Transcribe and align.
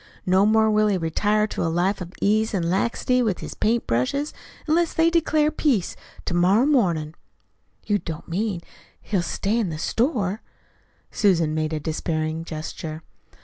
No 0.25 0.47
more 0.47 0.71
will 0.71 0.87
he 0.87 0.97
retire 0.97 1.45
to 1.45 1.61
a 1.61 1.69
life 1.69 2.01
of 2.01 2.11
ease 2.19 2.55
an' 2.55 2.63
laxity 2.71 3.21
with 3.21 3.37
his 3.37 3.53
paint 3.53 3.85
brushes 3.85 4.33
unless 4.65 4.95
they 4.95 5.11
declarate 5.11 5.57
peace 5.57 5.95
to 6.25 6.33
morrow 6.33 6.65
mornin'." 6.65 7.13
"You 7.85 7.99
don't 7.99 8.27
mean 8.27 8.61
he'll 8.99 9.21
stay 9.21 9.59
in 9.59 9.69
the 9.69 9.77
store?" 9.77 10.41
Susan 11.11 11.53
made 11.53 11.71
a 11.71 11.79
despairing 11.79 12.45
gesture. 12.45 13.03